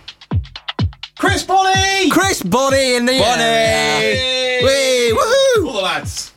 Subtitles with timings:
[1.21, 2.11] Chris Bonnie!
[2.11, 3.43] Chris Bonnie in the Bonnie!
[3.45, 4.65] area.
[4.65, 5.67] Whee, woohoo!
[5.69, 6.33] All the lads.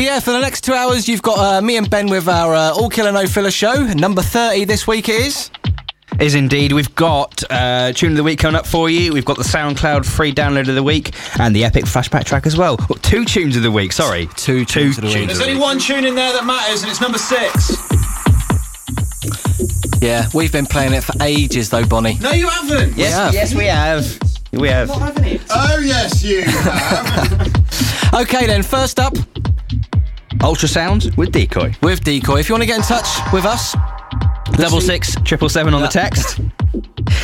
[0.00, 2.54] So yeah, for the next two hours, you've got uh, me and Ben with our
[2.54, 3.84] uh, All Killer No Filler show.
[3.92, 5.50] Number 30 this week is...
[6.18, 6.72] Is indeed.
[6.72, 9.12] We've got uh, Tune of the Week coming up for you.
[9.12, 12.56] We've got the SoundCloud free download of the week and the Epic Flashback track as
[12.56, 12.78] well.
[12.88, 14.26] well two tunes of the week, sorry.
[14.36, 15.26] Two tunes of the week.
[15.26, 17.76] There's only one tune in there that matters, and it's number six.
[20.00, 22.16] Yeah, we've been playing it for ages though, Bonnie.
[22.22, 22.96] No, you haven't.
[22.96, 23.34] Yes, have.
[23.34, 24.18] yes, we have.
[24.54, 24.88] We have.
[24.88, 25.42] Not having it.
[25.50, 27.56] Oh, yes, you have.
[28.12, 29.14] Okay then, first up,
[30.40, 31.74] Ultrasound with Decoy.
[31.82, 32.40] with Decoy.
[32.40, 33.76] If you want to get in touch with us,
[34.52, 34.88] double six triple seven see.
[34.88, 36.40] six triple seven on the text.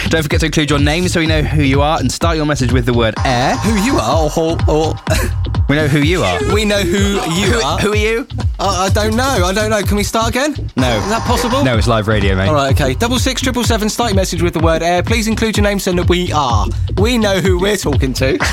[0.11, 2.47] Don't forget to include your name so we know who you are and start your
[2.47, 3.57] message with the word air.
[3.59, 4.95] who you are, or, or
[5.69, 6.39] We know who you are.
[6.55, 6.97] we know who
[7.33, 7.79] you Who, are.
[7.79, 8.27] who are you?
[8.61, 9.25] I, I don't know.
[9.45, 9.83] I don't know.
[9.83, 10.53] Can we start again?
[10.77, 10.97] No.
[10.97, 11.65] Is that possible?
[11.65, 12.47] No, it's live radio, mate.
[12.49, 12.95] All right, okay.
[12.95, 13.89] Double six triple seven.
[13.89, 15.03] Start your message with the word air.
[15.03, 16.67] Please include your name so that we are.
[16.99, 18.33] We know who we're talking to.
[18.33, 18.45] You two.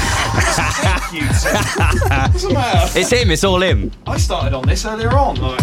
[2.99, 3.91] It's him, it's all him.
[4.07, 5.35] I started on this earlier on.
[5.39, 5.61] Like,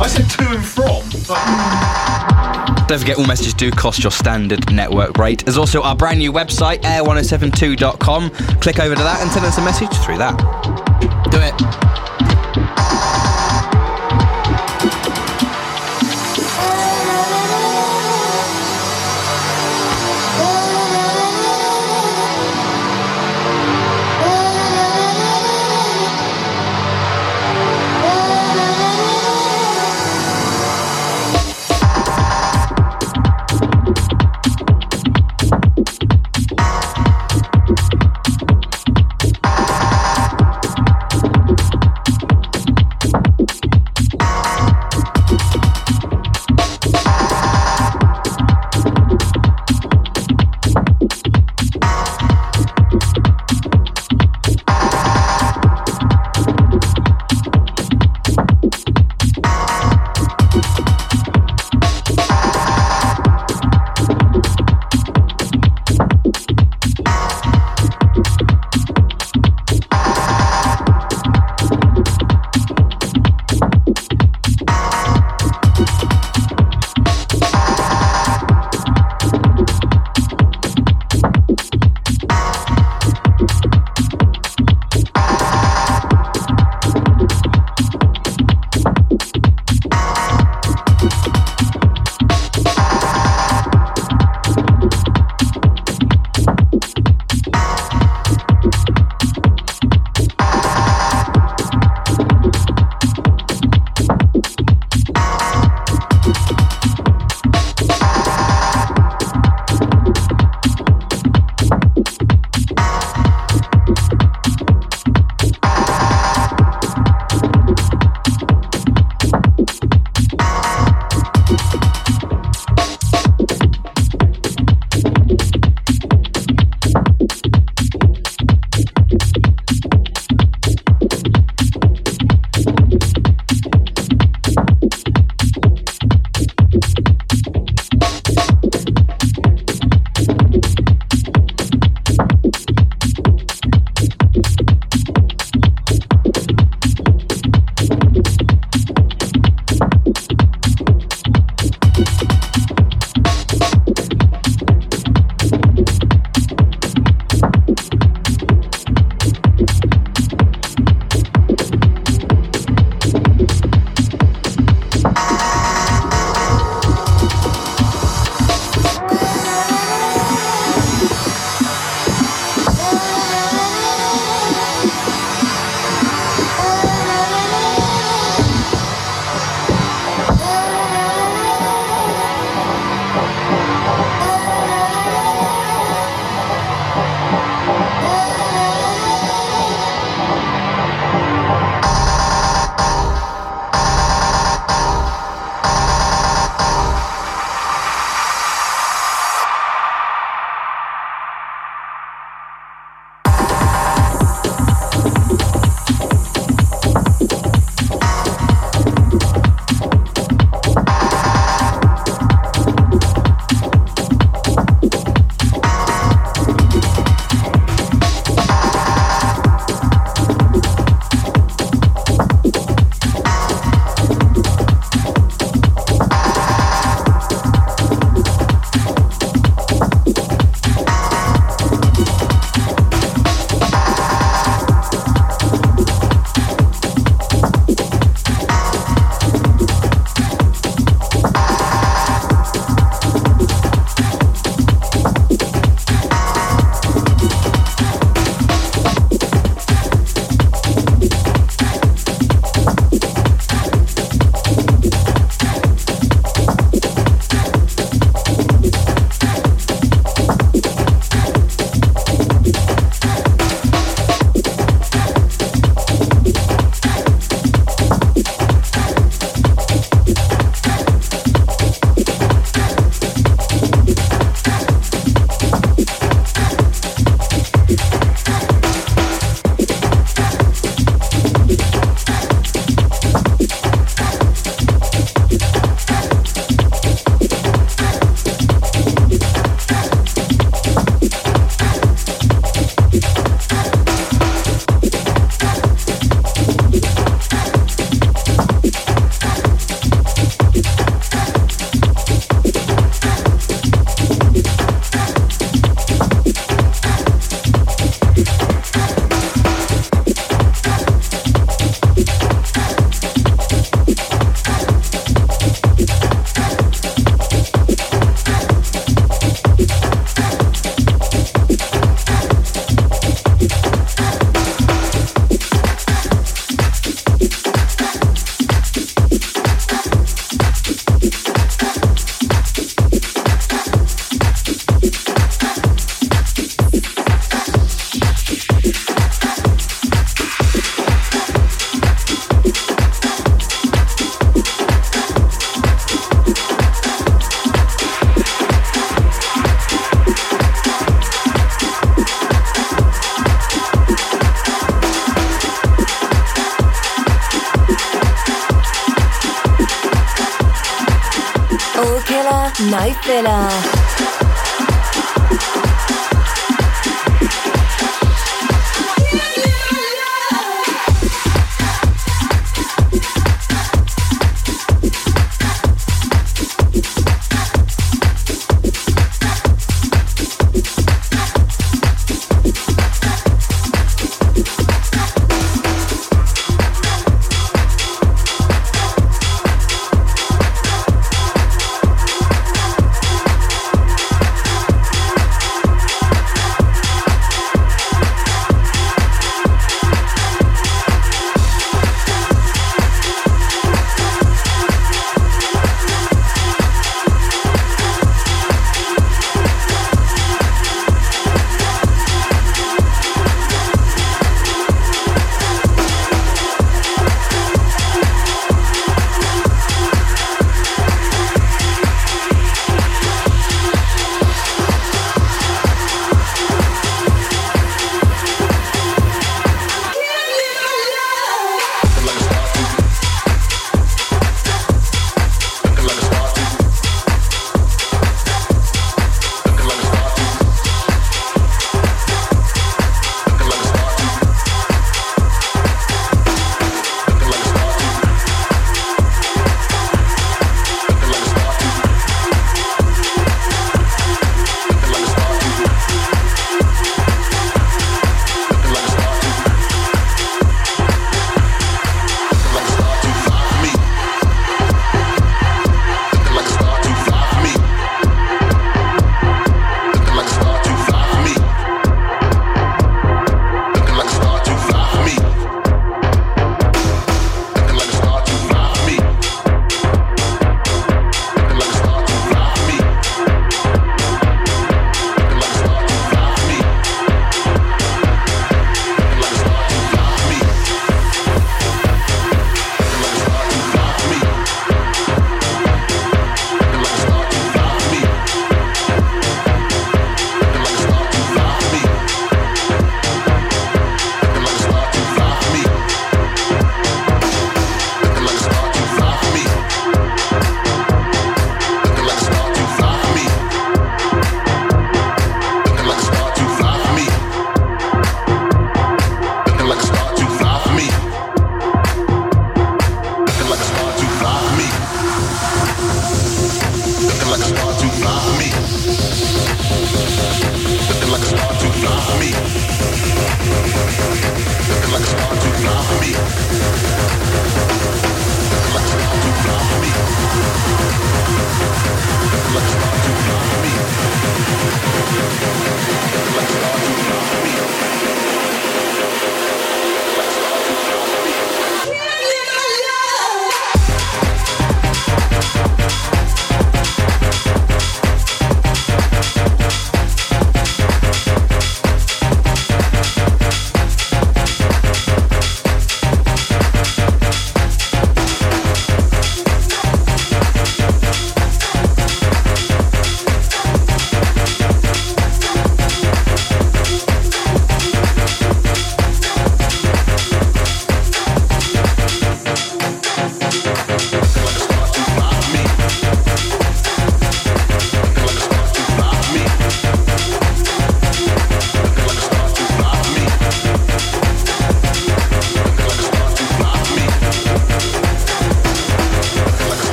[0.00, 1.02] I said to and from.
[1.28, 5.44] But Don't forget, all messages do cost your standard network rate.
[5.44, 8.30] There's also our brand new website, air1072.com.
[8.60, 10.87] Click over to that and send us a message through that.
[11.48, 12.07] It.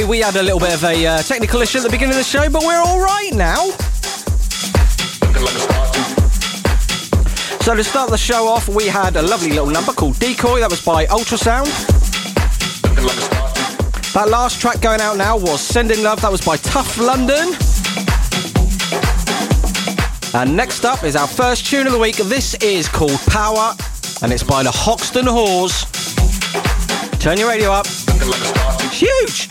[0.00, 2.16] Okay, we had a little bit of a uh, technical issue at the beginning of
[2.16, 3.68] the show, but we're all right now.
[7.60, 10.60] So to start the show off, we had a lovely little number called Decoy.
[10.60, 11.66] That was by Ultrasound.
[14.14, 16.22] That last track going out now was Sending Love.
[16.22, 17.52] That was by Tough London.
[20.32, 22.16] And next up is our first tune of the week.
[22.16, 23.74] This is called Power,
[24.22, 25.84] and it's by the Hoxton Whores.
[27.20, 27.84] Turn your radio up.
[27.86, 29.49] It's huge.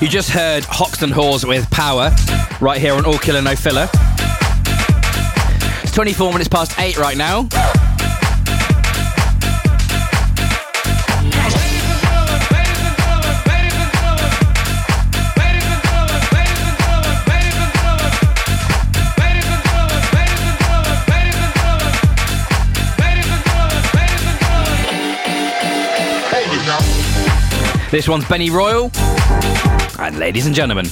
[0.00, 2.12] You just heard Hoxton Whores with Power
[2.60, 3.88] right here on All Killer No Filler.
[5.82, 7.48] It's 24 minutes past 8 right now.
[27.90, 28.92] This one's Benny Royal.
[30.00, 30.86] And ladies and gentlemen,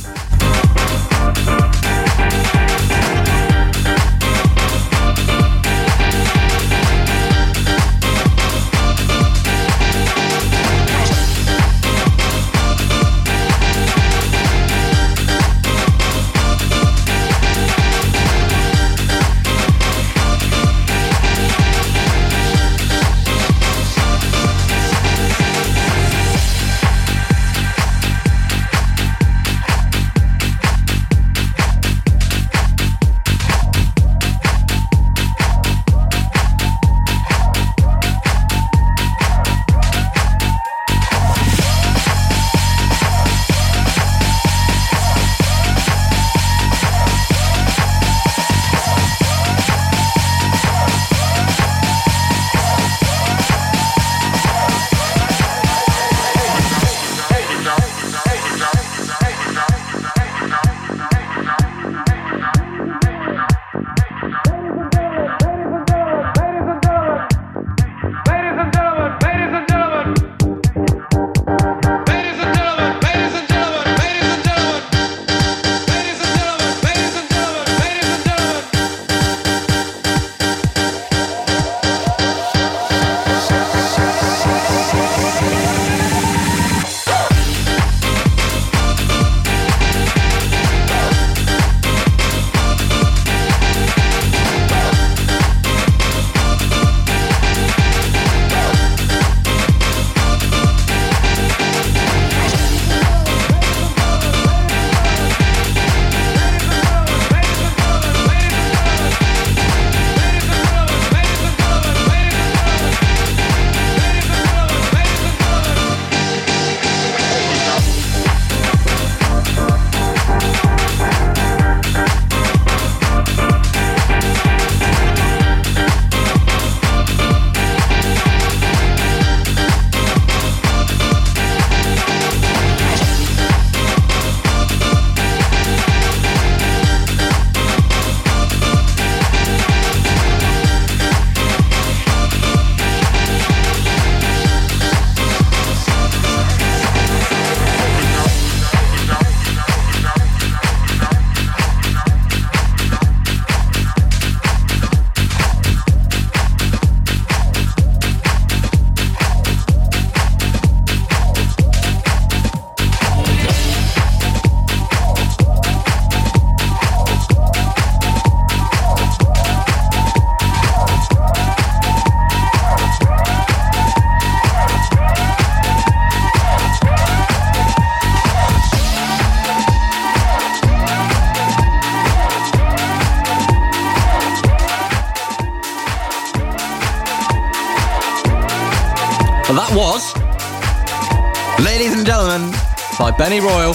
[193.27, 193.73] by Benny Royal.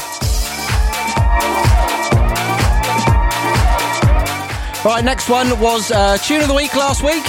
[4.84, 7.24] Right, next one was uh, Tune of the Week last week.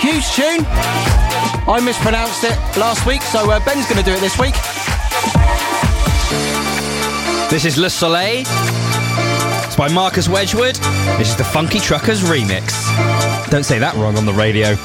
[0.00, 0.64] Huge tune.
[1.68, 4.54] I mispronounced it last week, so uh, Ben's going to do it this week.
[7.50, 8.44] this is Le Soleil.
[9.66, 10.76] It's by Marcus Wedgwood.
[11.18, 12.72] This is the Funky Truckers remix.
[13.50, 14.76] Don't say that wrong on the radio.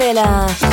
[0.00, 0.69] Estelas.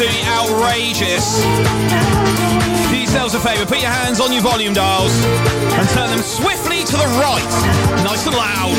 [0.00, 1.42] absolutely outrageous.
[2.88, 6.84] Do yourselves a favour, put your hands on your volume dials and turn them swiftly
[6.84, 7.42] to the right,
[8.04, 8.76] nice and loud.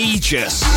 [0.00, 0.69] outrageous.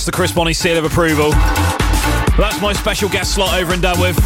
[0.00, 1.30] That gets the Chris Bonnie seal of approval.
[2.38, 4.16] That's my special guest slot over and done with.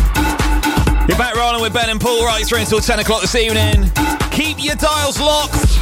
[1.08, 3.90] You're back rolling with Ben and Paul right through until 10 o'clock this evening.
[4.30, 5.80] Keep your dials locked.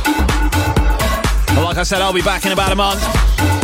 [1.59, 3.62] Like I said, I'll be back in about a month.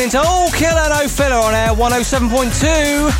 [0.00, 3.19] Listening to oh, All Killer No Filler on Air 107.2.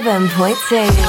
[0.00, 1.07] 107.2.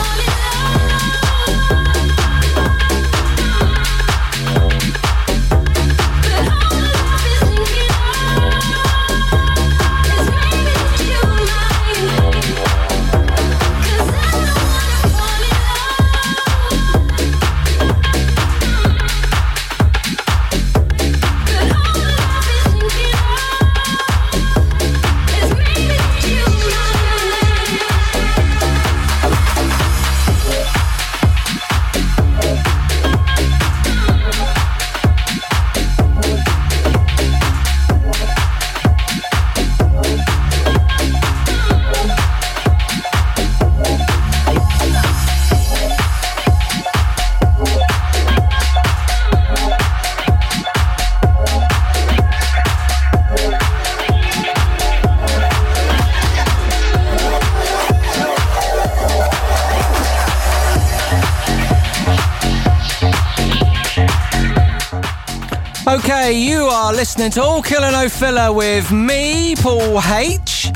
[67.00, 70.70] listening to All Killer No Filler with me, Paul H.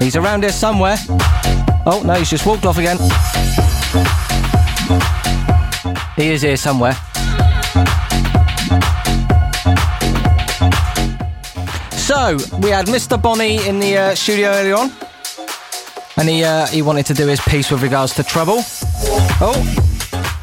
[0.00, 0.96] He's around here somewhere.
[1.86, 2.98] Oh, no, he's just walked off again.
[6.16, 6.94] He is here somewhere.
[11.94, 13.22] So, we had Mr.
[13.22, 14.90] Bonnie in the uh, studio earlier on.
[16.16, 18.64] And he, uh, he wanted to do his piece with regards to trouble.
[19.40, 19.54] Oh,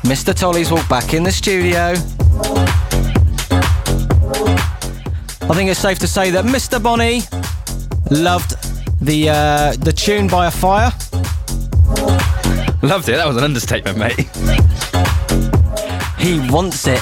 [0.03, 0.33] Mr.
[0.33, 1.95] Tolley's walked back in the studio.
[5.47, 6.81] I think it's safe to say that Mr.
[6.81, 7.21] Bonnie
[8.09, 8.55] loved
[8.99, 10.91] the uh, the tune by a fire.
[12.81, 13.17] Loved it.
[13.17, 14.27] That was an understatement, mate.
[16.17, 16.99] He wants it.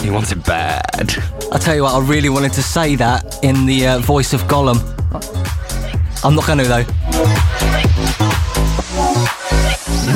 [0.00, 1.14] He wants it bad.
[1.52, 4.42] I tell you what, I really wanted to say that in the uh, voice of
[4.44, 4.78] Gollum.
[6.24, 6.84] I'm not going to though.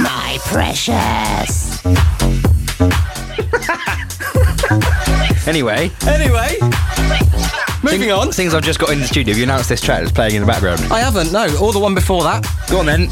[0.02, 1.61] My precious.
[5.46, 6.56] Anyway, Anyway,
[7.82, 8.30] moving on.
[8.30, 9.32] things I've just got in the studio.
[9.32, 10.80] Have you announced this track that's playing in the background?
[10.92, 11.32] I haven't.
[11.32, 13.08] No, or the one before that, Go on then.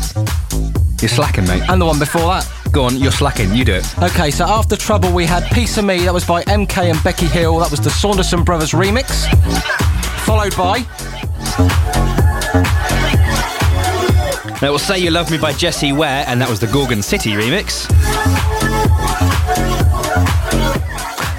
[1.00, 1.62] You're slacking, mate.
[1.68, 2.48] and the one before that.
[2.72, 3.52] Go on, you're slacking.
[3.54, 3.98] You do it.
[4.02, 5.98] Okay, so after Trouble, we had Piece of Me.
[6.04, 7.58] That was by MK and Becky Hill.
[7.58, 9.26] That was the Saunderson Brothers remix.
[10.24, 10.80] Followed by
[14.62, 17.02] Now, it will say You Love Me by Jessie Ware, and that was the Gorgon
[17.02, 17.88] City remix.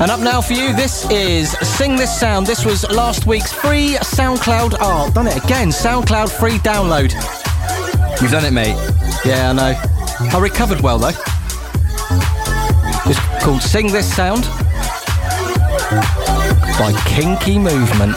[0.02, 2.48] And up now for you, this is Sing This Sound.
[2.48, 4.78] This was last week's free SoundCloud.
[4.80, 5.68] Oh, done it again.
[5.68, 7.14] SoundCloud free download.
[8.20, 8.76] You've done it, mate.
[9.24, 9.80] Yeah, I know.
[10.36, 11.10] I recovered well, though.
[13.06, 14.42] It's called Sing This Sound
[16.80, 18.16] by Kinky Movement.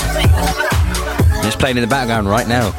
[1.45, 2.71] It's playing in the background right now.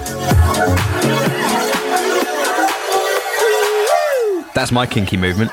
[4.55, 5.51] That's my kinky movement.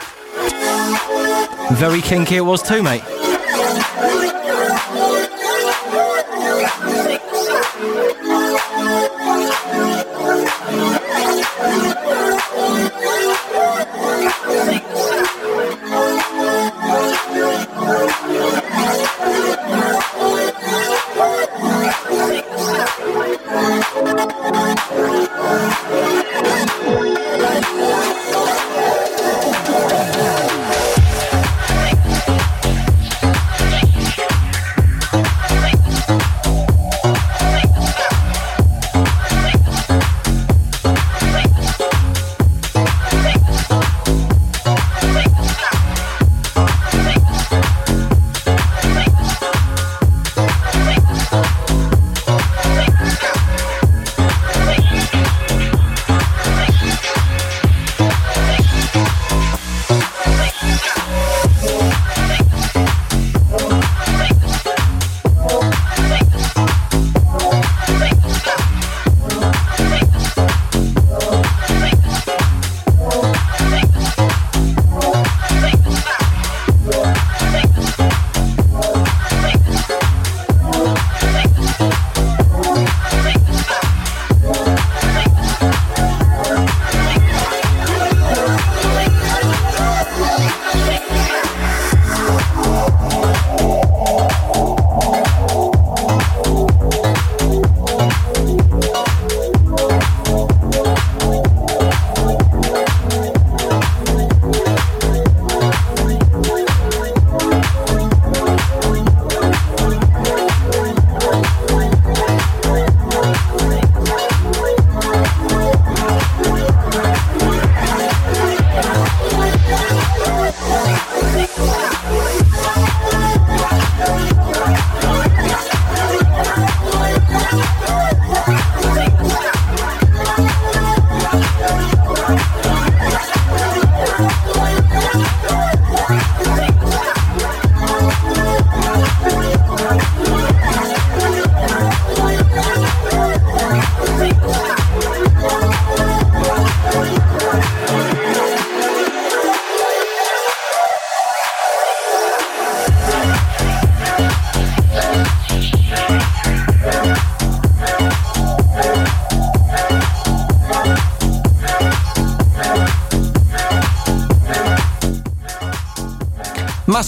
[1.73, 3.03] Very kinky it was too, mate.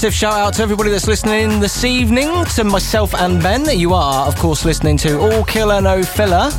[0.04, 3.64] Massive shout out to everybody that's listening this evening, to myself and Ben.
[3.64, 6.50] You are, of course, listening to All Killer No Filler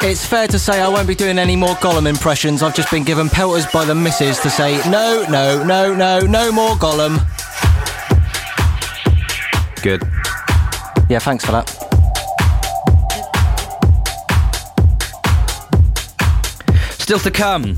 [0.01, 2.63] It's fair to say I won't be doing any more Gollum impressions.
[2.63, 6.51] I've just been given pelters by the missus to say, no, no, no, no, no
[6.51, 7.19] more Gollum.
[9.83, 10.01] Good.
[11.07, 11.78] Yeah, thanks for that.
[17.09, 17.75] Still to come.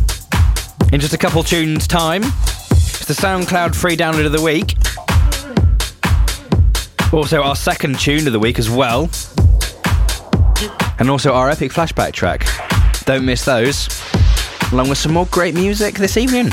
[0.92, 4.76] In just a couple tunes' time, it's the SoundCloud free download of the week.
[7.14, 9.10] Also, our second tune of the week as well.
[11.00, 12.46] And also our epic flashback track.
[13.06, 13.88] Don't miss those.
[14.74, 16.50] Along with some more great music this evening.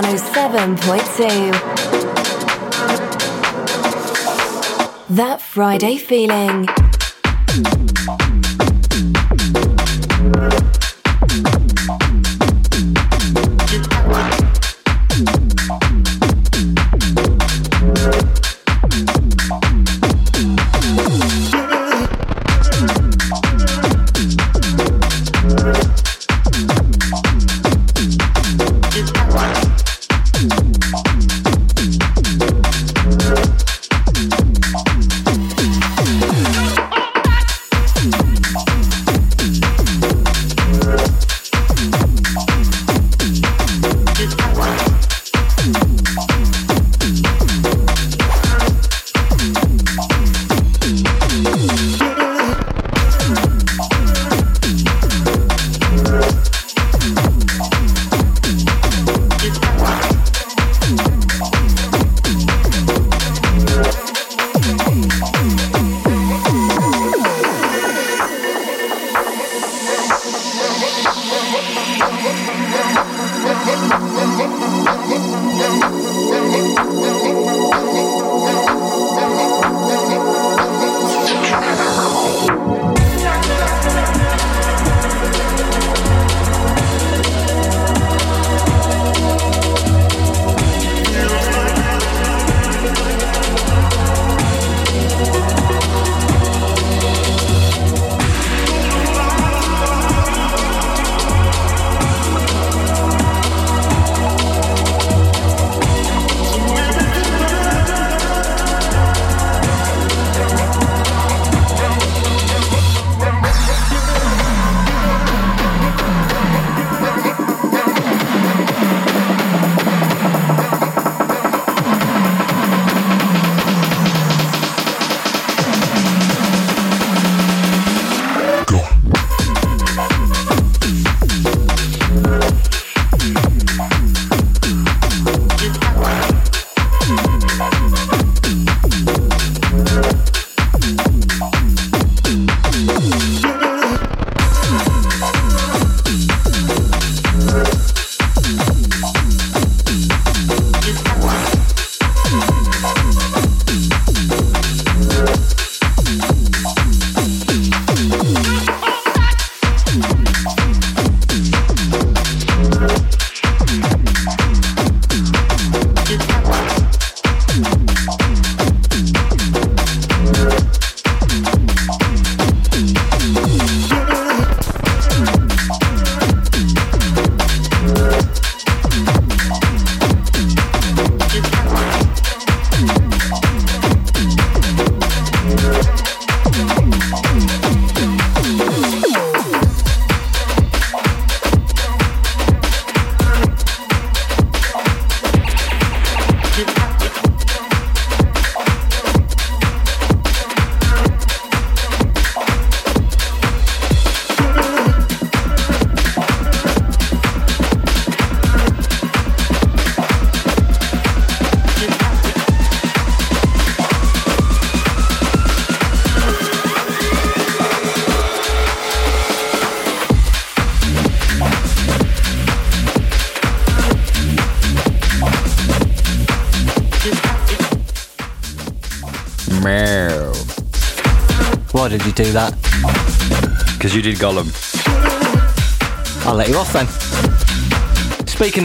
[0.00, 1.52] 107.2.
[5.10, 6.79] That Friday feeling.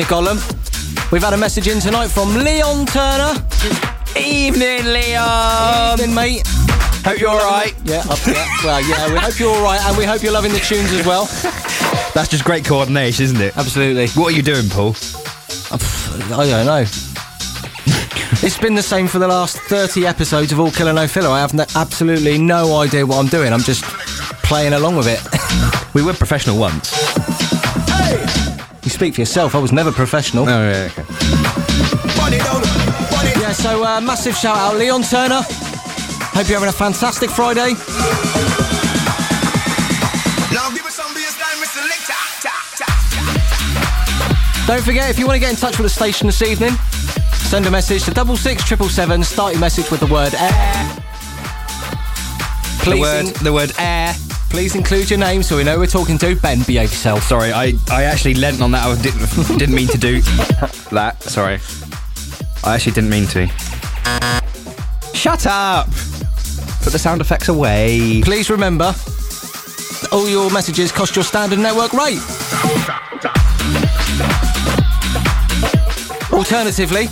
[0.06, 3.34] Of Gollum, we've had a message in tonight from Leon Turner.
[4.16, 6.00] Evening, Leon.
[6.00, 6.48] Evening, mate.
[7.04, 7.74] Hope you're alright.
[7.86, 8.48] Yeah, up, yeah.
[8.64, 11.06] Well, yeah, we hope you're all right, and we hope you're loving the tunes as
[11.08, 11.26] well.
[12.14, 13.58] That's just great coordination, isn't it?
[13.58, 14.08] Absolutely.
[14.10, 14.96] What are you doing, Paul?
[15.72, 16.82] I don't know.
[18.46, 21.30] it's been the same for the last 30 episodes of All Killer No Filler.
[21.30, 23.54] I have no, absolutely no idea what I'm doing.
[23.54, 23.84] I'm just
[24.44, 25.22] playing along with it.
[25.96, 27.15] We were professional once.
[28.96, 29.56] You speak for yourself.
[29.56, 30.46] I was never professional.
[30.48, 31.04] Oh, yeah, okay.
[33.42, 35.42] Yeah, so uh, massive shout out, Leon Turner.
[35.42, 37.74] Hope you're having a fantastic Friday.
[40.54, 41.82] Now give us some bassline, Mr.
[41.84, 42.14] Selector.
[44.68, 46.72] Don't forget, if you want to get in touch with the station this evening,
[47.34, 49.24] send a message to double six triple seven.
[49.24, 50.96] Start your message with the word air.
[52.86, 54.16] The word, the word air.
[54.56, 56.34] Please include your name so we know we're talking to.
[56.38, 57.24] Ben, behave yourself.
[57.24, 58.86] Sorry, I, I actually leant on that.
[58.86, 60.22] I didn't, didn't mean to do
[60.92, 61.22] that.
[61.24, 61.60] Sorry.
[62.64, 63.48] I actually didn't mean to.
[65.14, 65.88] Shut up!
[66.84, 68.22] Put the sound effects away.
[68.24, 68.96] Please remember,
[70.14, 72.22] all your messages cost your standard network rate.
[76.32, 77.08] Alternatively,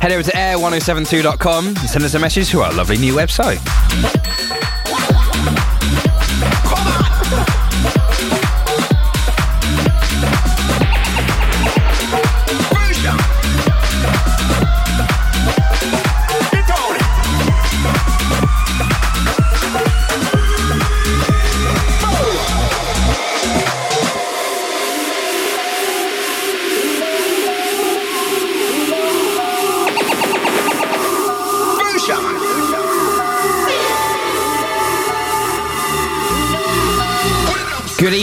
[0.00, 3.58] Head over to air1072.com and send us a message to our lovely new website.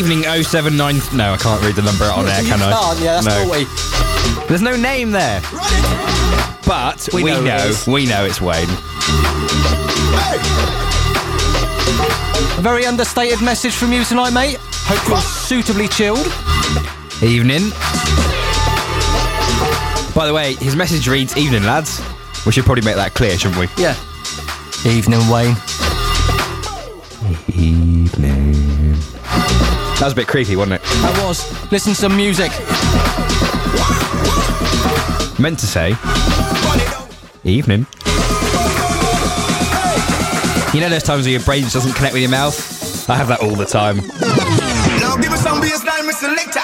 [0.01, 0.99] Evening, 079.
[1.13, 2.71] No, I can't read the number out on air, can I?
[2.71, 3.45] can't, yeah, that's no.
[3.45, 4.47] naughty.
[4.47, 5.41] There's no name there.
[6.65, 8.69] But We we, know know, we know it's Wayne.
[12.57, 14.57] A very understated message from you tonight, mate.
[14.59, 16.25] Hope you're suitably chilled.
[17.21, 17.69] Evening.
[20.15, 22.01] By the way, his message reads Evening, lads.
[22.45, 23.67] We should probably make that clear, shouldn't we?
[23.81, 23.95] Yeah.
[24.85, 25.55] Evening, Wayne.
[30.01, 30.07] Evening.
[30.07, 30.81] That was a bit creepy, wasn't it?
[30.81, 31.71] That was.
[31.71, 32.51] Listen to some music.
[35.39, 35.95] Meant to say
[37.43, 37.85] Evening.
[40.73, 43.09] You know those times where your brain just doesn't connect with your mouth?
[43.09, 43.97] I have that all the time.
[43.97, 46.33] Now give us some bassline, Mr.
[46.33, 46.61] Selector.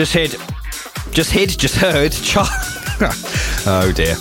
[0.00, 0.36] Just hid.
[1.12, 1.50] Just hid.
[1.50, 2.10] Just heard.
[2.12, 2.46] Char-
[3.66, 4.14] oh dear.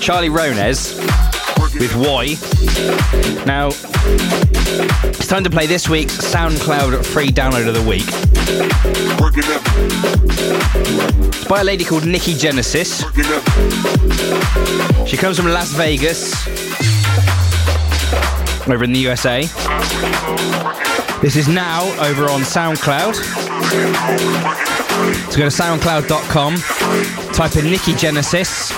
[0.00, 0.96] Charlie Rones
[1.78, 2.34] with Y.
[3.46, 3.68] Now,
[5.04, 8.02] it's time to play this week's SoundCloud free download of the week.
[11.28, 13.04] It's by a lady called Nicky Genesis.
[15.08, 16.34] She comes from Las Vegas,
[18.66, 19.48] over in the USA.
[21.22, 23.14] This is now over on SoundCloud.
[25.32, 26.56] So go to soundcloud.com,
[27.32, 28.70] type in Nicky Genesis,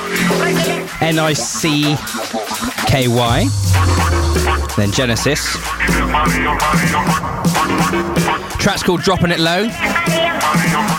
[1.03, 1.97] N I C
[2.86, 3.49] K Y,
[4.76, 5.57] then Genesis.
[8.59, 9.64] Track's called Dropping It Low.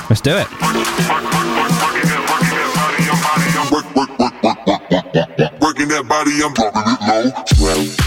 [0.10, 0.48] Let's do it.
[3.72, 5.62] work, work, work, work, work, work, work, work.
[5.62, 7.99] Working that body, I'm dropping it low.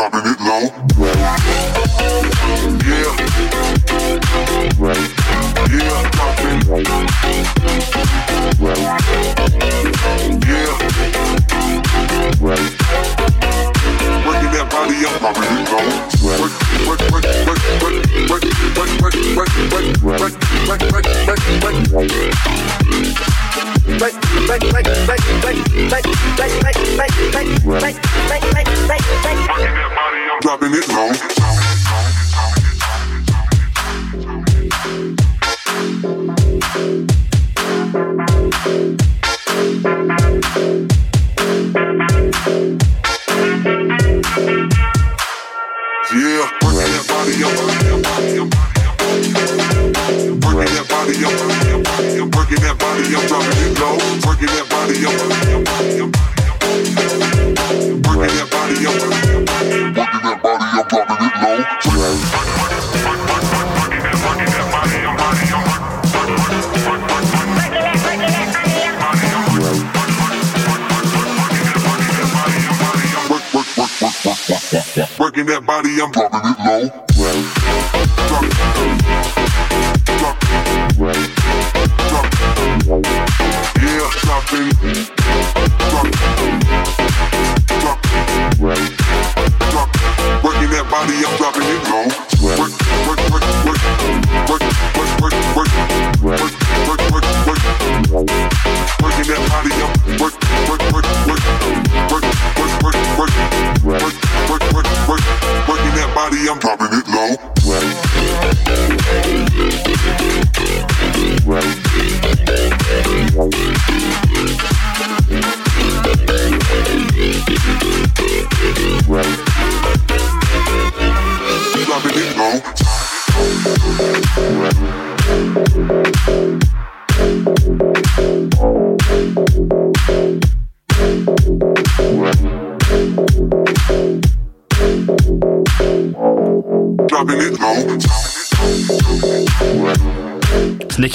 [0.00, 0.39] popping it.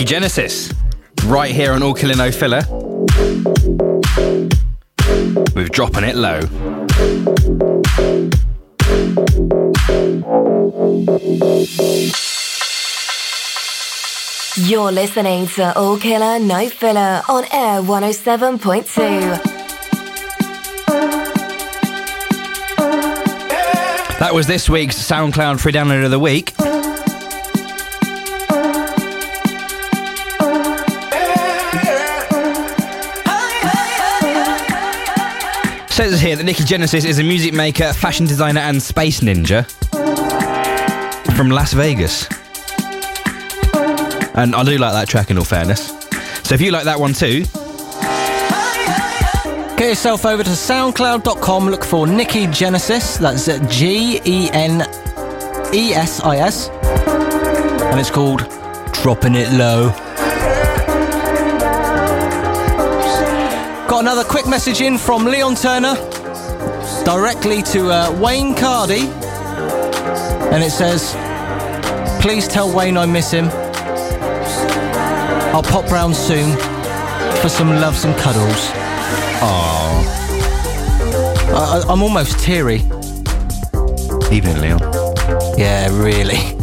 [0.05, 0.71] Genesis,
[1.25, 2.61] right here on All Killer No Filler.
[5.55, 6.41] With Dropping It Low.
[14.57, 19.41] You're listening to All Killer No Filler on Air 107.2.
[24.19, 26.53] That was this week's SoundCloud free download of the week.
[35.95, 39.65] Says here that Nicky Genesis is a music maker, fashion designer, and space ninja
[41.37, 42.27] from Las Vegas.
[44.35, 45.87] And I do like that track in all fairness.
[46.43, 47.45] So if you like that one too,
[49.77, 54.81] Get yourself over to soundcloud.com, look for Nicky Genesis, that's G E N
[55.73, 58.39] E S I S, and it's called
[59.01, 59.93] Dropping It Low.
[63.95, 65.95] Got another quick message in from Leon Turner
[67.05, 69.07] directly to uh, Wayne Cardy,
[70.51, 71.13] and it says,
[72.21, 73.45] Please tell Wayne I miss him.
[75.55, 76.57] I'll pop round soon
[77.37, 78.69] for some loves and cuddles.
[79.41, 80.03] Oh,
[81.55, 82.81] I, I, I'm almost teary.
[84.29, 84.81] Even Leon.
[85.57, 86.39] Yeah, really.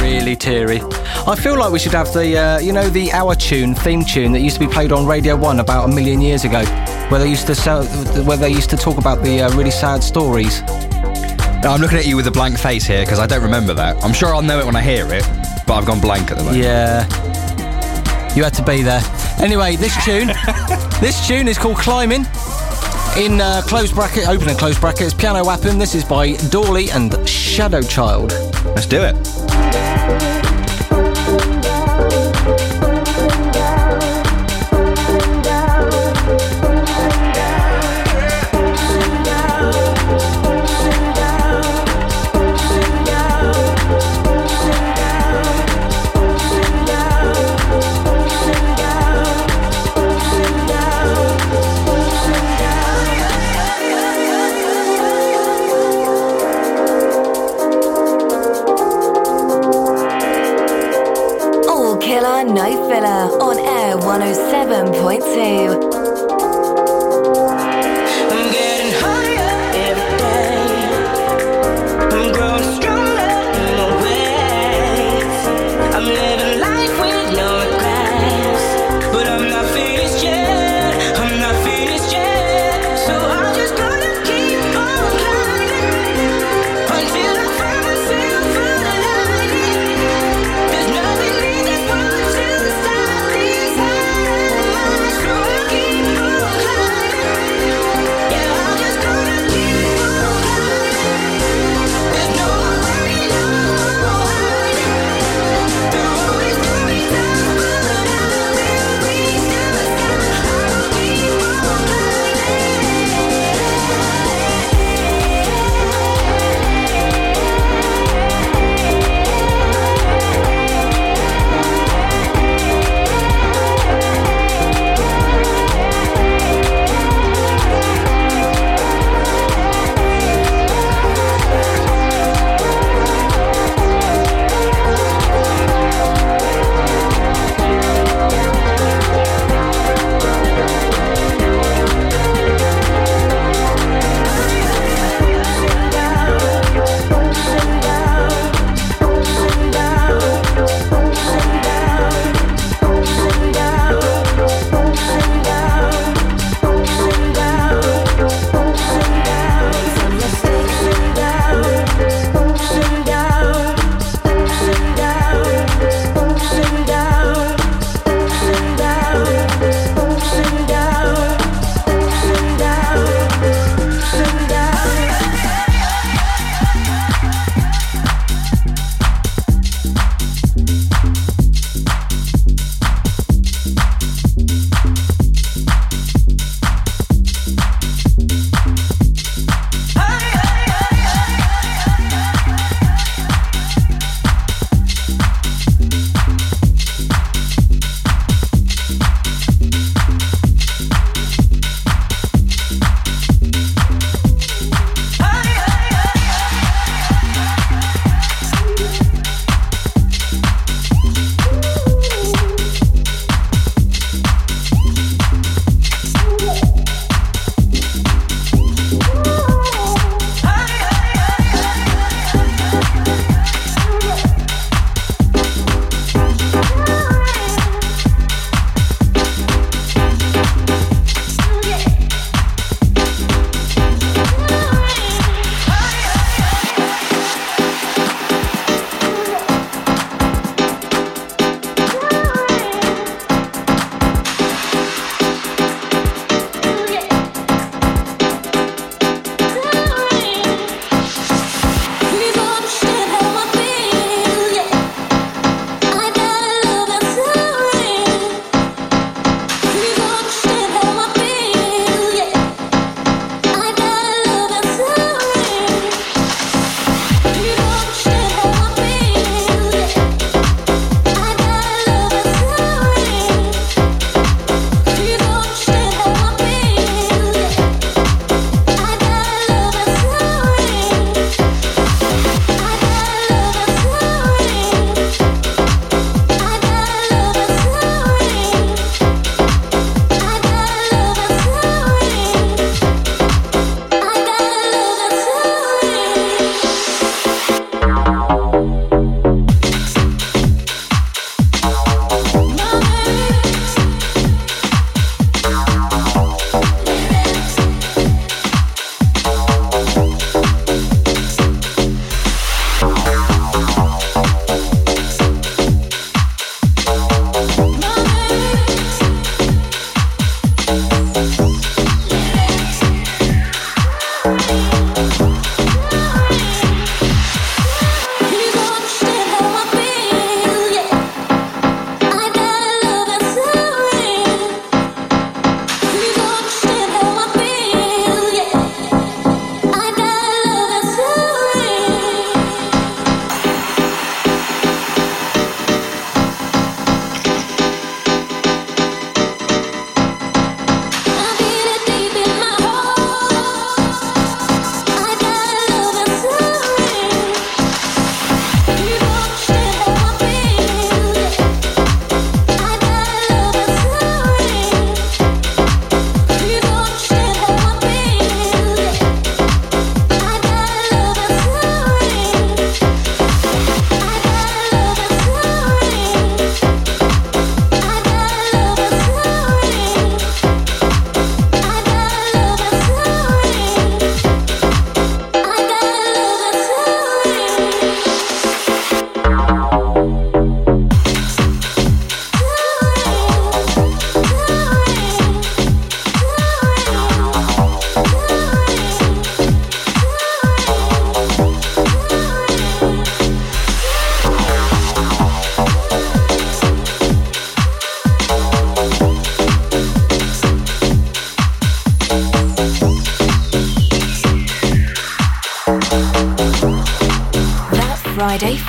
[0.00, 0.80] Really teary.
[1.26, 4.32] I feel like we should have the, uh, you know, the hour tune, theme tune
[4.32, 6.62] that used to be played on Radio 1 about a million years ago,
[7.08, 7.86] where they used to, sell,
[8.24, 10.60] where they used to talk about the uh, really sad stories.
[11.62, 14.04] No, I'm looking at you with a blank face here because I don't remember that.
[14.04, 15.24] I'm sure I'll know it when I hear it,
[15.66, 16.62] but I've gone blank at the moment.
[16.62, 17.04] Yeah.
[18.34, 19.00] You had to be there.
[19.38, 20.26] Anyway, this tune,
[21.00, 22.26] this tune is called Climbing.
[23.16, 25.78] In uh, close bracket, open and close brackets, piano weapon.
[25.78, 28.32] This is by Doorly and Shadow Child.
[28.66, 30.33] Let's do it.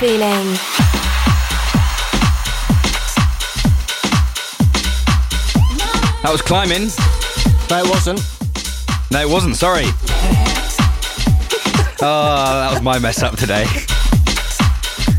[0.05, 0.19] Feeling.
[6.21, 6.89] That was climbing.
[7.71, 8.21] No, it wasn't.
[9.09, 9.55] No, it wasn't.
[9.55, 9.85] Sorry.
[12.03, 13.65] Oh, that was my mess up today.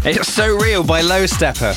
[0.05, 1.75] It's so real by Low Steppa.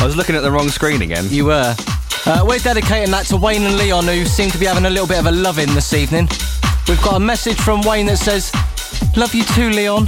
[0.00, 1.26] I was looking at the wrong screen again.
[1.28, 1.76] You were.
[2.24, 5.06] Uh, we're dedicating that to Wayne and Leon, who seem to be having a little
[5.06, 6.26] bit of a love in this evening.
[6.88, 8.50] We've got a message from Wayne that says,
[9.14, 10.05] Love you too, Leon.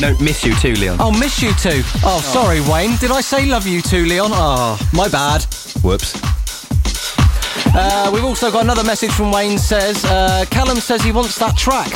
[0.00, 0.98] No, miss you too, Leon.
[1.00, 1.82] Oh, miss you too.
[2.04, 2.96] Oh, sorry, Wayne.
[2.98, 4.30] Did I say love you too, Leon?
[4.32, 5.42] Oh, my bad.
[5.82, 6.14] Whoops.
[7.74, 11.56] Uh, we've also got another message from Wayne says, uh, Callum says he wants that
[11.56, 11.90] track.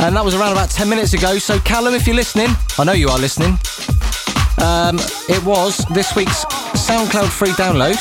[0.00, 1.38] And that was around about 10 minutes ago.
[1.38, 3.58] So, Callum, if you're listening, I know you are listening.
[4.60, 6.44] Um, it was this week's
[6.76, 7.96] SoundCloud free download.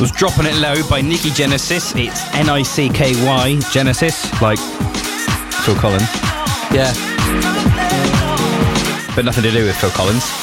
[0.00, 1.92] was Dropping It Low by Nicky Genesis.
[1.94, 4.58] It's N I C K Y Genesis, like
[5.64, 6.08] Phil Collins,
[6.74, 6.92] Yeah.
[9.14, 10.41] but nothing to do with Phil Collins.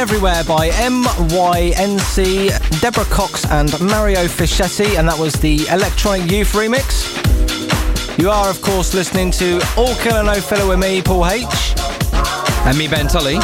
[0.00, 2.48] Everywhere by MYNC,
[2.80, 7.06] Deborah Cox, and Mario Fischetti, and that was the Electronic Youth remix.
[8.18, 11.44] You are, of course, listening to All Killer No Filler with me, Paul H.
[12.64, 13.36] And me, Ben Tolley.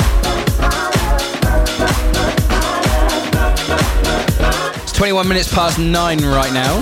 [4.82, 6.80] It's 21 minutes past nine right now.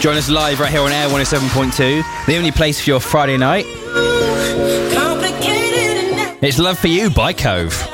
[0.00, 3.66] Join us live right here on Air 107.2, the only place for your Friday night.
[6.42, 7.86] It's Love for You by Cove.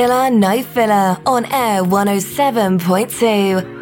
[0.00, 3.79] Killer No Filler on Air 107.2.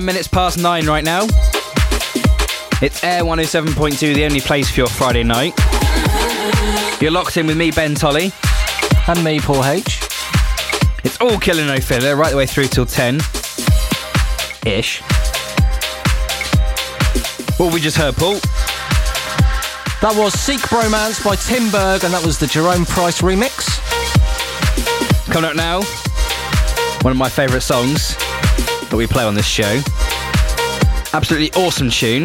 [0.00, 1.24] 29 minutes past nine right now.
[2.80, 5.52] It's Air 107.2, the only place for your Friday night.
[7.02, 8.32] You're locked in with me, Ben Tolley.
[9.08, 10.00] And me, Paul H.
[11.04, 13.16] It's all killer no filler, right the way through till 10
[14.64, 15.02] ish.
[17.58, 18.38] What we just heard, Paul?
[20.00, 23.68] That was Seek Bromance by Tim Berg, and that was the Jerome Price remix.
[25.30, 25.82] Coming up now,
[27.02, 28.16] one of my favourite songs
[28.90, 29.80] that we play on this show.
[31.12, 32.24] Absolutely awesome tune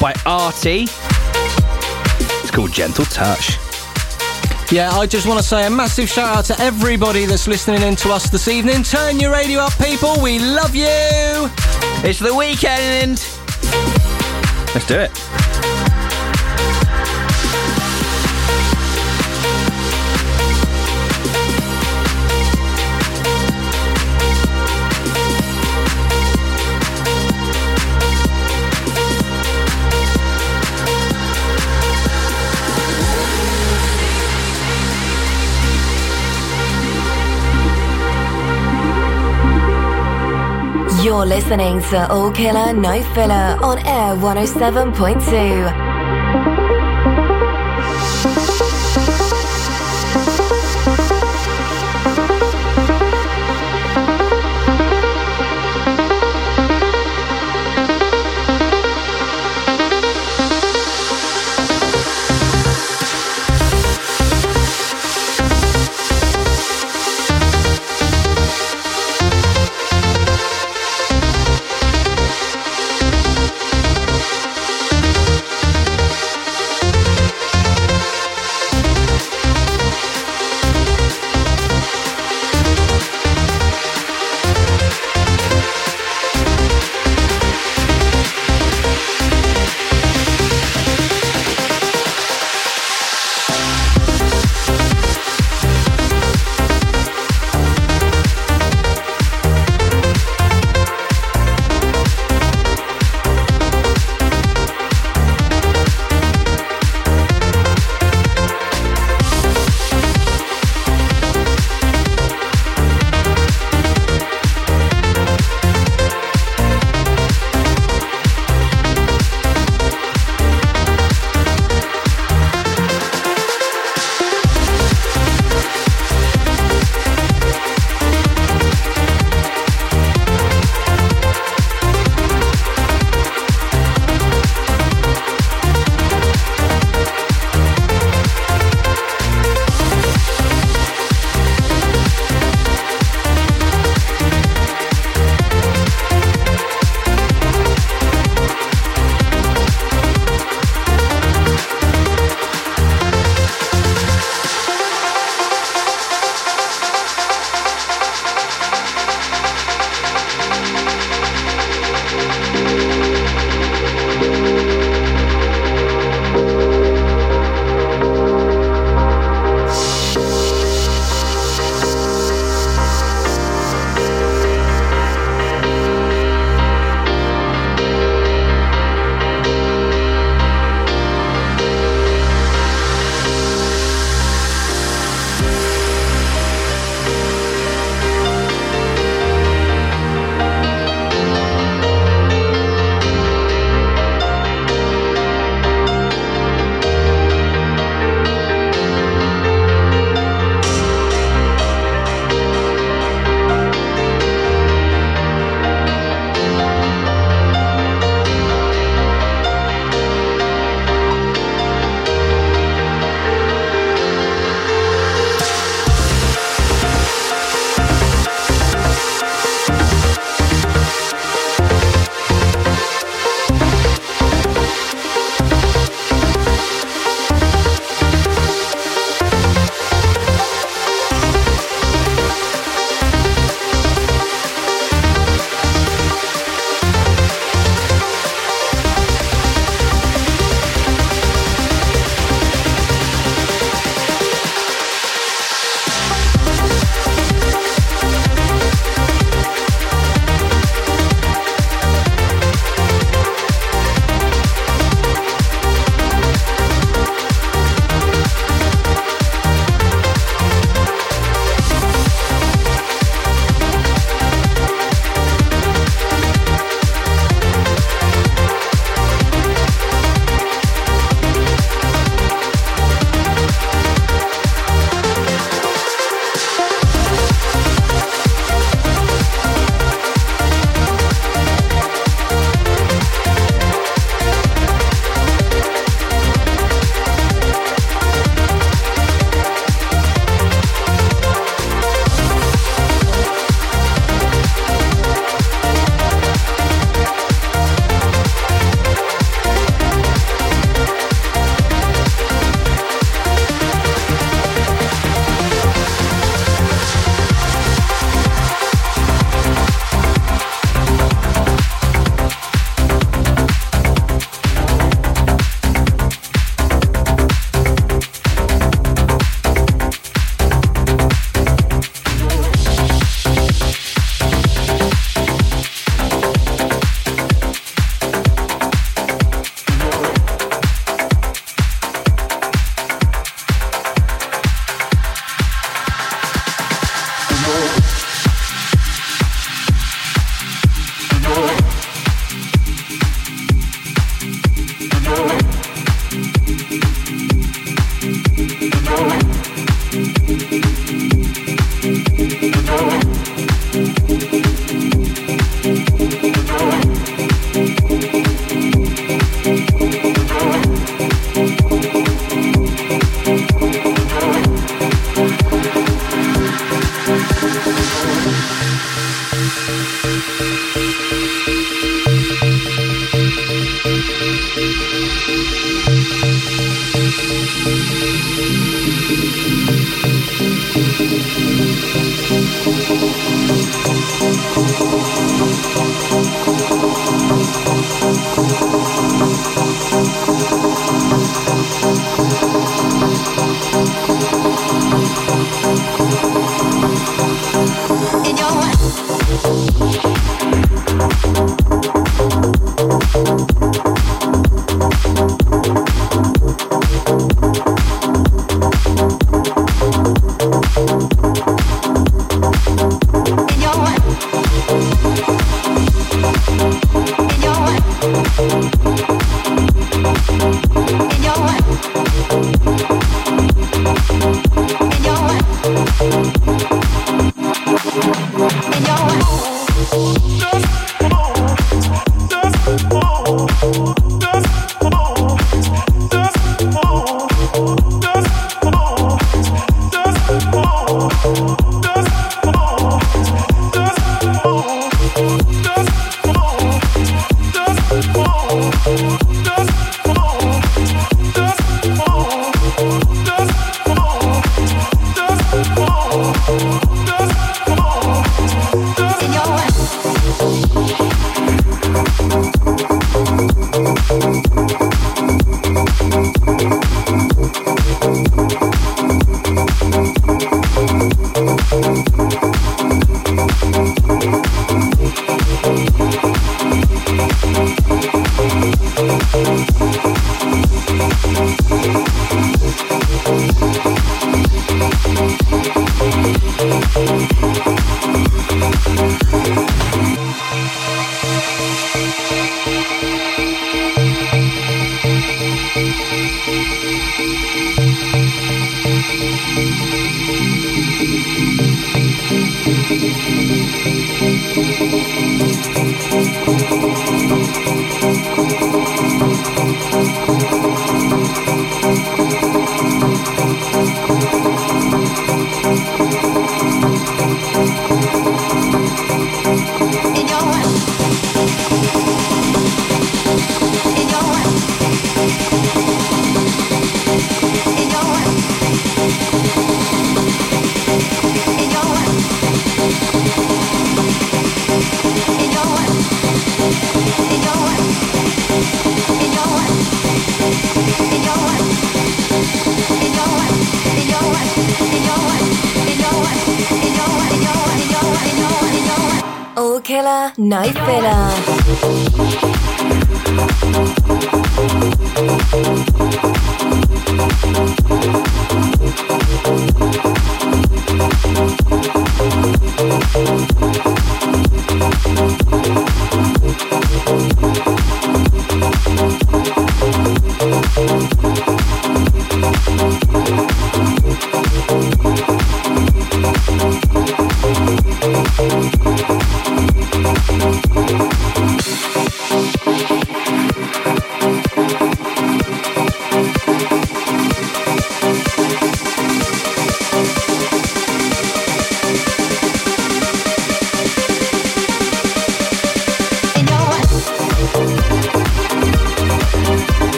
[0.00, 0.86] by Artie.
[2.42, 3.58] It's called Gentle Touch.
[4.72, 7.96] Yeah, I just want to say a massive shout out to everybody that's listening in
[7.96, 8.82] to us this evening.
[8.82, 10.20] Turn your radio up, people.
[10.22, 10.86] We love you.
[12.02, 13.24] It's the weekend.
[14.74, 15.29] Let's do it.
[41.10, 45.89] You're listening to All Killer No Filler on Air 107.2.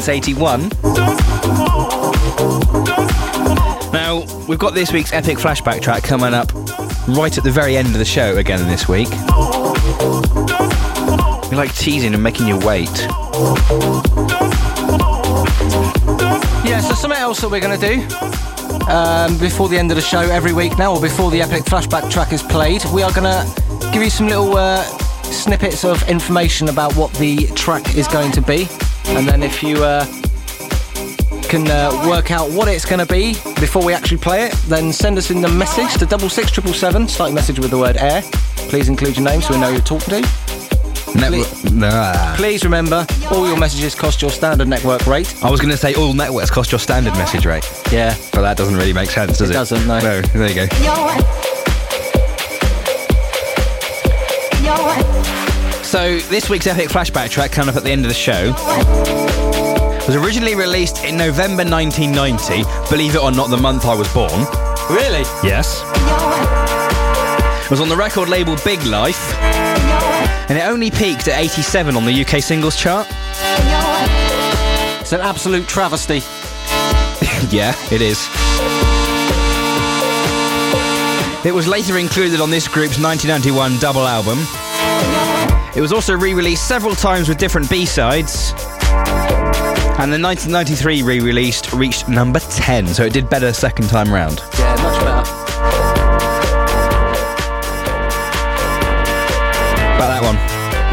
[0.00, 0.70] since 81.
[3.92, 6.52] Now, we've got this week's epic flashback track coming up
[7.16, 9.08] right at the very end of the show again this week.
[11.48, 12.90] We like teasing and making you wait.
[16.66, 18.00] Yeah, so something else that we're going to do
[18.90, 22.10] um, before the end of the show every week now, or before the epic flashback
[22.10, 24.82] track is played, we are going to give you some little uh,
[25.22, 28.66] snippets of information about what the track is going to be.
[29.06, 30.04] And then if you uh,
[31.48, 34.92] can uh, work out what it's going to be before we actually play it, then
[34.92, 37.06] send us in the message to double six triple seven.
[37.08, 38.22] Start your message with the word air.
[38.68, 40.28] Please include your name so we know you're talking to.
[41.14, 41.72] Network.
[41.72, 42.34] Nah.
[42.34, 45.32] Please remember, all your messages cost your standard network rate.
[45.44, 48.16] I was going to say all networks cost your standard message rate, Yeah.
[48.32, 49.54] but that doesn't really make sense, does It it?
[49.54, 50.00] doesn't, no.
[50.00, 50.66] No, there you go.
[55.94, 58.50] So this week's epic flashback track, coming up at the end of the show,
[60.08, 62.64] was originally released in November 1990.
[62.90, 64.32] Believe it or not, the month I was born.
[64.90, 65.22] Really?
[65.46, 65.82] Yes.
[67.64, 72.04] It was on the record label Big Life, and it only peaked at 87 on
[72.04, 73.06] the UK singles chart.
[75.00, 76.22] It's an absolute travesty.
[77.50, 78.18] Yeah, it is.
[81.46, 84.38] It was later included on this group's 1991 double album.
[85.76, 88.52] It was also re released several times with different B sides.
[89.98, 94.40] And the 1993 re released reached number 10, so it did better second time round.
[94.58, 95.20] Yeah, much better.
[99.96, 100.36] About that one.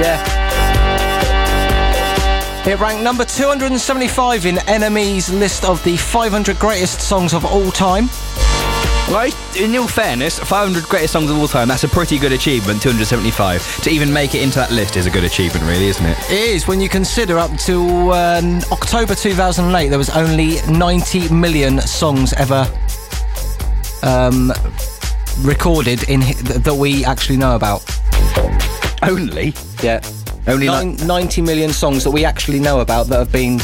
[0.02, 0.42] Yeah.
[2.68, 8.10] It ranked number 275 in NME's list of the 500 greatest songs of all time.
[9.12, 12.82] Right, in all fairness, 500 greatest songs of all time, that's a pretty good achievement,
[12.82, 13.82] 275.
[13.84, 16.18] To even make it into that list is a good achievement, really, isn't it?
[16.32, 21.82] It is when you consider up to uh, October 2008, there was only 90 million
[21.82, 22.66] songs ever
[24.02, 24.54] um,
[25.42, 27.84] recorded in that we actually know about.
[29.04, 29.54] Only?
[29.84, 30.00] Yeah.
[30.48, 33.60] Only Nine, 90 million songs that we actually know about that have been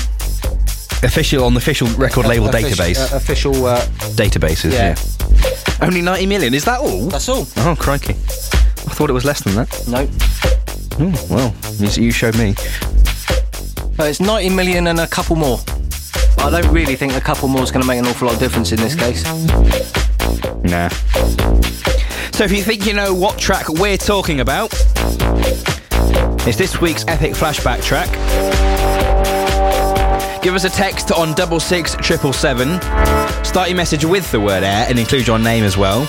[1.04, 3.12] official on the official record label database.
[3.12, 3.66] uh, official.
[3.66, 3.82] Uh,
[4.16, 4.96] Databases, yeah.
[4.96, 5.86] yeah.
[5.86, 7.08] Only 90 million, is that all?
[7.08, 7.46] That's all.
[7.58, 8.14] Oh, crikey.
[8.14, 9.88] I thought it was less than that.
[9.88, 10.08] No.
[11.00, 12.56] Oh, well, you, showed me.
[14.00, 15.60] Uh, it's 90 million and a couple more.
[16.40, 18.40] I don't really think a couple more is going to make an awful lot of
[18.40, 19.24] difference in this case.
[20.64, 20.90] Nah.
[22.32, 24.72] So if you think you know what track we're talking about,
[26.48, 28.77] it's this week's epic flashback track.
[30.42, 32.80] Give us a text on double six triple seven.
[33.44, 36.08] Start your message with the word air and include your name as well.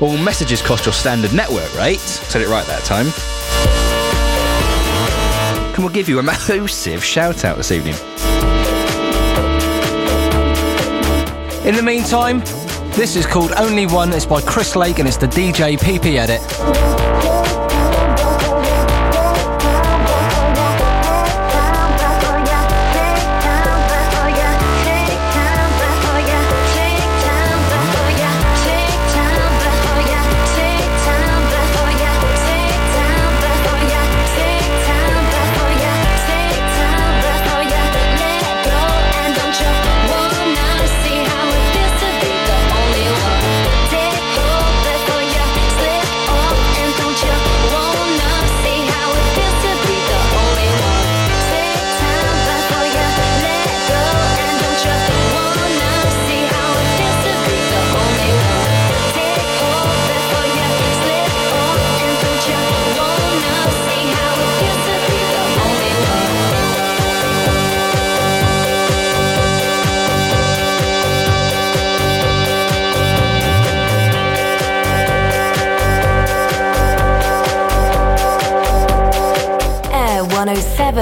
[0.00, 1.98] All messages cost your standard network rate.
[1.98, 3.06] Said it right that time.
[5.74, 7.94] And we'll give you a massive shout out this evening.
[11.66, 12.40] In the meantime,
[12.96, 14.12] this is called Only One.
[14.12, 17.07] It's by Chris Lake and it's the DJ PP edit.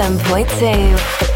[0.07, 1.26] 107.2.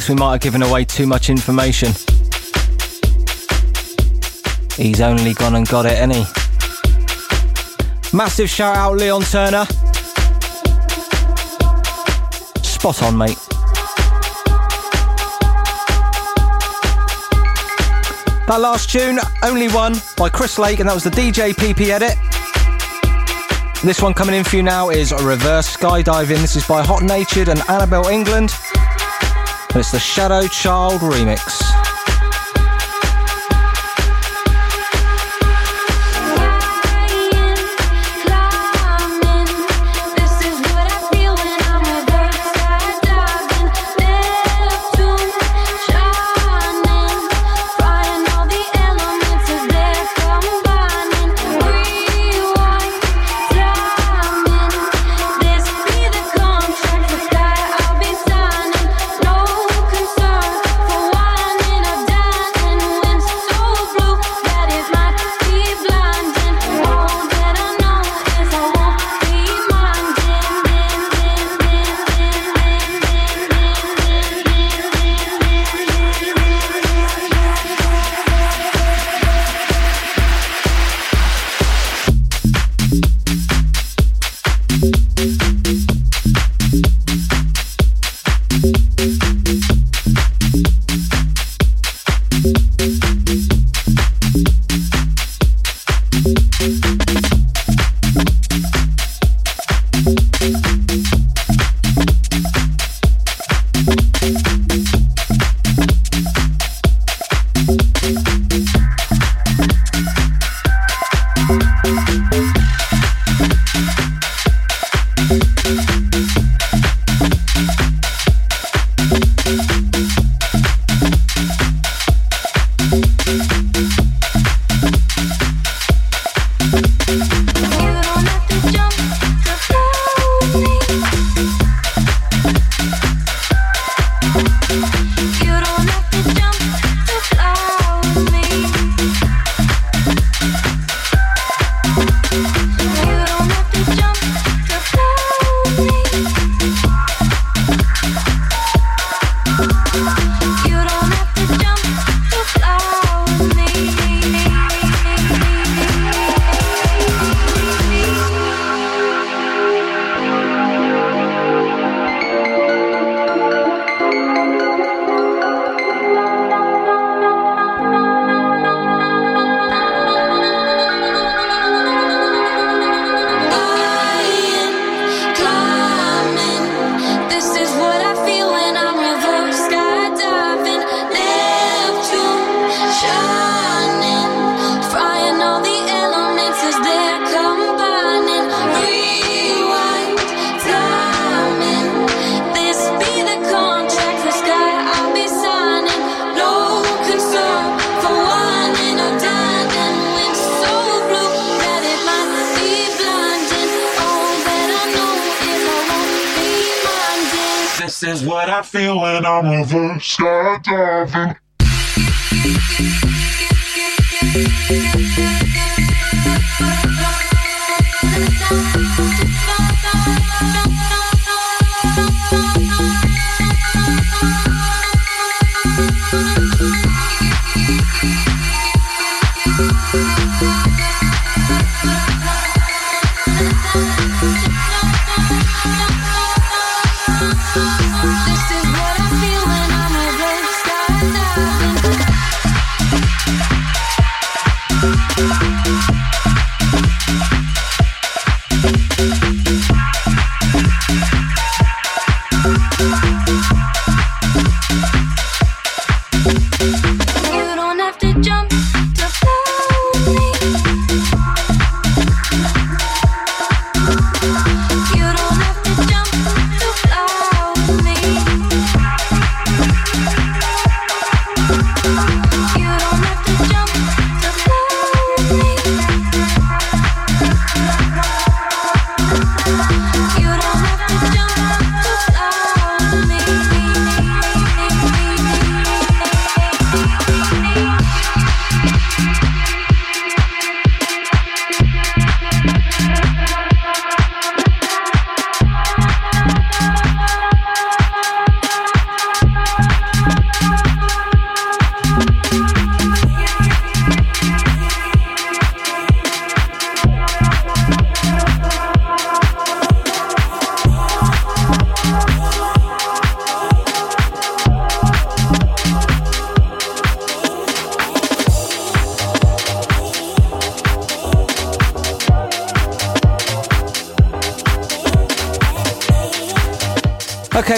[0.00, 1.92] thinks we might have given away too much information.
[4.76, 6.24] He's only gone and got it, any.
[8.12, 9.66] Massive shout out, Leon Turner.
[12.62, 13.36] Spot on, mate.
[18.46, 22.16] That last tune, Only One by Chris Lake, and that was the DJ PP edit.
[23.84, 26.40] This one coming in for you now is a Reverse Skydiving.
[26.40, 28.50] This is by Hot Natured and Annabel Englund.
[29.70, 31.69] And it's the Shadow Child remix.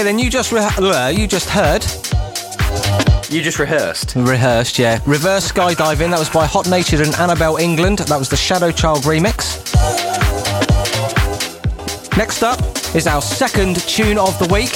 [0.02, 1.84] Okay, then you just re- you just heard
[3.30, 4.16] You just rehearsed.
[4.16, 4.98] rehearsed, yeah.
[5.06, 6.10] Reverse skydiving.
[6.10, 8.04] That was by Hot Natured and Annabel Englund.
[8.06, 9.62] That was the Shadow Child remix.
[12.18, 12.58] Next up
[12.96, 14.72] is our second tune of the week.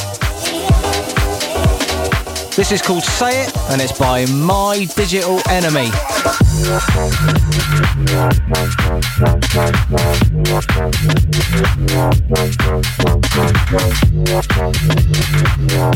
[2.54, 5.90] This is called Say It, and it's by My Digital Enemy.
[15.76, 15.90] Go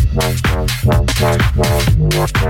[1.16, 2.49] quiet.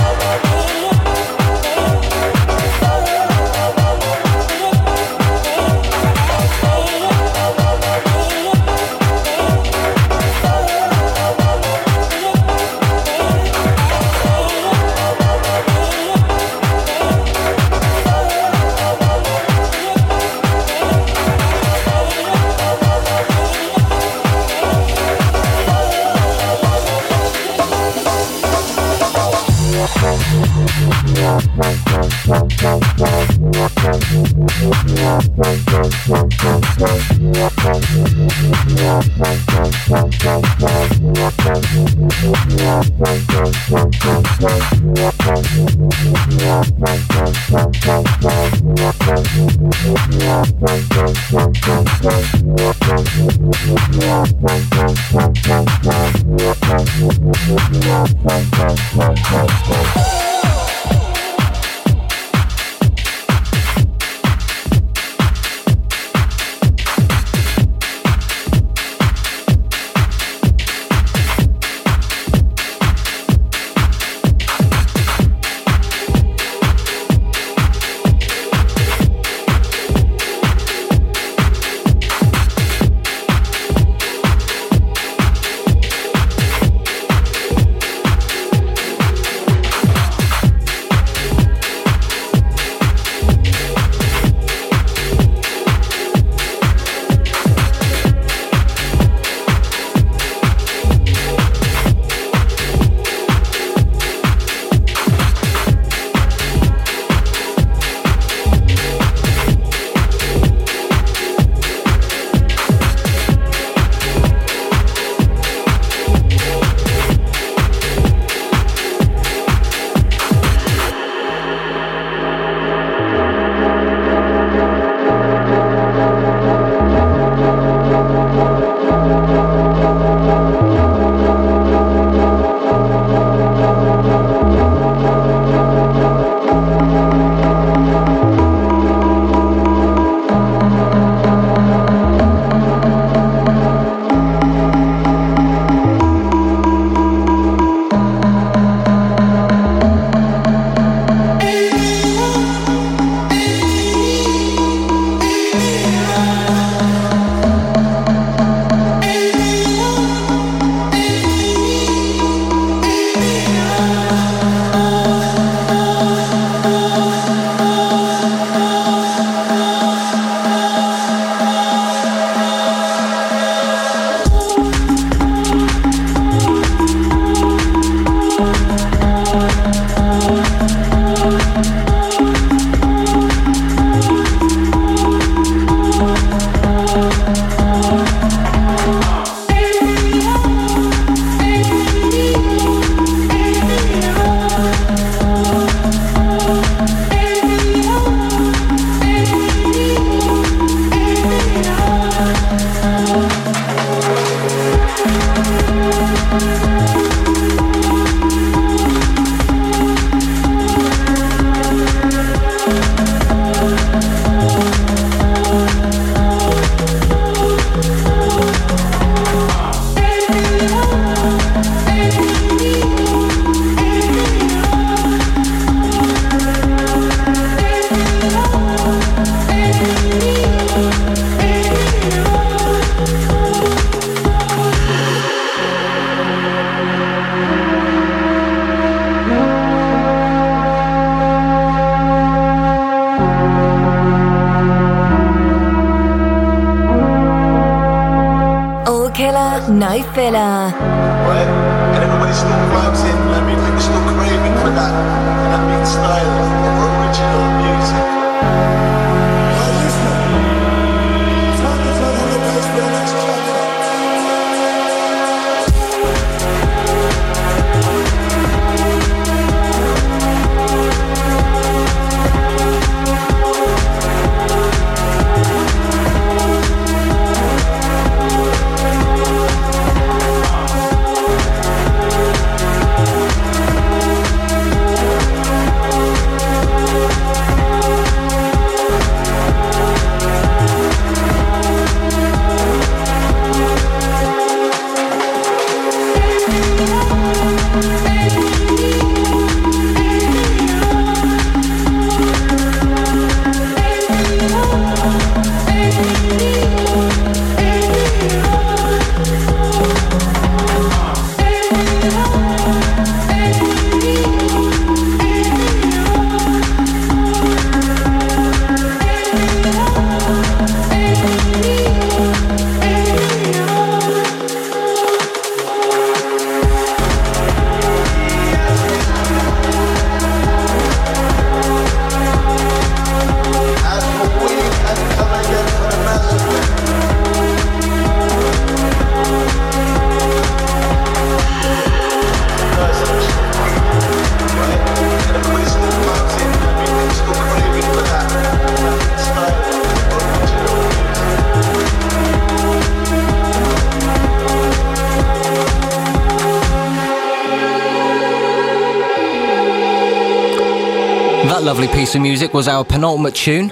[362.11, 363.69] piece of music was our penultimate tune.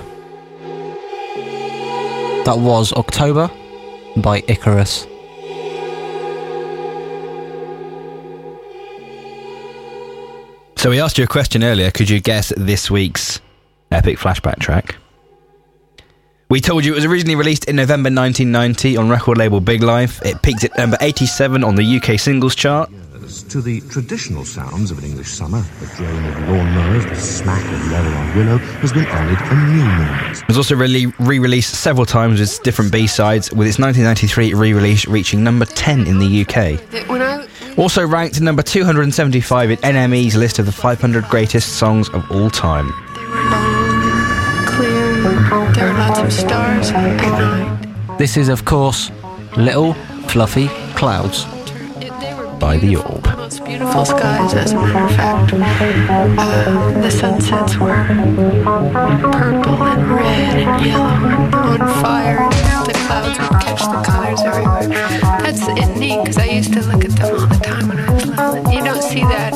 [2.45, 3.51] That was October
[4.15, 5.05] by Icarus.
[10.77, 11.91] So we asked you a question earlier.
[11.91, 13.41] Could you guess this week's
[13.91, 14.95] epic flashback track?
[16.49, 20.25] We told you it was originally released in November 1990 on record label Big Life.
[20.25, 22.89] It peaked at number 87 on the UK singles chart.
[23.49, 27.91] To the traditional sounds of an English summer, the drone of lawnmowers, the smack of
[27.91, 30.37] leather on willow, has been added a new moment.
[30.43, 35.65] It was also re-released several times with different B-sides, with its 1993 re-release reaching number
[35.65, 36.79] 10 in the UK.
[37.79, 42.93] Also ranked number 275 in NME's list of the 500 greatest songs of all time.
[48.19, 49.09] This is, of course,
[49.57, 49.95] Little
[50.27, 51.45] Fluffy Clouds
[52.59, 53.18] by The Orb.
[53.89, 55.51] Beautiful skies, as a matter of fact.
[56.37, 58.05] Uh, the sunsets were
[59.33, 62.37] purple and red and yellow and on fire.
[62.37, 64.87] And the clouds would catch the colors everywhere.
[65.41, 65.67] That's
[65.97, 68.71] neat because I used to look at them all the time when I was little.
[68.71, 69.48] You don't see that.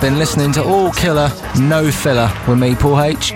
[0.00, 3.32] Been listening to All Killer, No Filler with me, Paul H.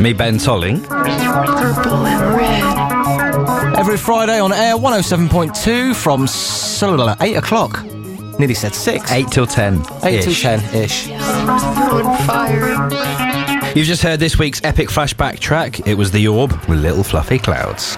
[0.00, 0.80] Me, Ben Tolley.
[0.80, 3.76] Purple and red.
[3.78, 7.84] Every Friday on air 107.2 from s- 8 o'clock.
[8.40, 9.10] Nearly said 6.
[9.12, 9.80] 8 till 10.
[10.02, 11.06] 8 till 10 ish.
[13.76, 15.86] You've just heard this week's epic flashback track.
[15.86, 17.96] It was The Orb with Little Fluffy Clouds.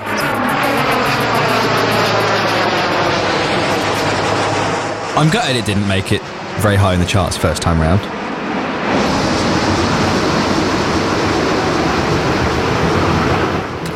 [5.14, 6.22] I'm gutted it didn't make it
[6.60, 8.00] very high in the charts first time round.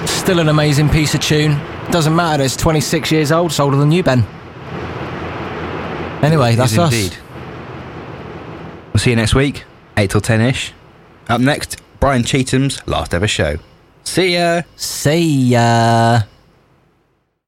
[0.08, 1.60] Still an amazing piece of tune.
[1.90, 4.24] Doesn't matter, it's 26 years old, it's older than you, Ben.
[6.22, 6.92] Anyway, that's is us.
[6.92, 7.16] indeed.
[8.92, 9.64] We'll see you next week,
[9.96, 10.72] 8 till 10 ish.
[11.28, 13.56] Up next, Brian Cheatham's last ever show.
[14.02, 14.62] See ya.
[14.76, 16.22] See ya.